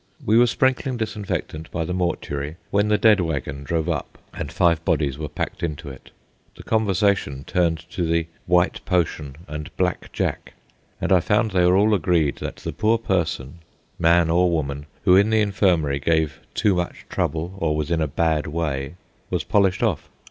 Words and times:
We 0.25 0.35
were 0.35 0.47
sprinkling 0.47 0.97
disinfectant 0.97 1.69
by 1.69 1.85
the 1.85 1.93
mortuary, 1.93 2.55
when 2.71 2.87
the 2.87 2.97
dead 2.97 3.19
waggon 3.19 3.63
drove 3.63 3.87
up 3.87 4.17
and 4.33 4.51
five 4.51 4.83
bodies 4.83 5.19
were 5.19 5.29
packed 5.29 5.61
into 5.61 5.89
it. 5.91 6.09
The 6.55 6.63
conversation 6.63 7.43
turned 7.43 7.87
to 7.91 8.03
the 8.03 8.25
"white 8.47 8.83
potion" 8.83 9.35
and 9.47 9.69
"black 9.77 10.11
jack," 10.11 10.53
and 10.99 11.11
I 11.11 11.19
found 11.19 11.51
they 11.51 11.67
were 11.67 11.75
all 11.77 11.93
agreed 11.93 12.37
that 12.37 12.55
the 12.55 12.73
poor 12.73 12.97
person, 12.97 13.59
man 13.99 14.31
or 14.31 14.49
woman, 14.49 14.87
who 15.03 15.15
in 15.15 15.29
the 15.29 15.41
Infirmary 15.41 15.99
gave 15.99 16.39
too 16.55 16.73
much 16.73 17.05
trouble 17.07 17.53
or 17.59 17.75
was 17.75 17.91
in 17.91 18.01
a 18.01 18.07
bad 18.07 18.47
way, 18.47 18.95
was 19.29 19.43
"polished 19.43 19.83
off." 19.83 20.09